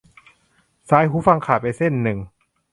[0.89, 2.17] สายหูฟังขาดไปเส้นนึง:'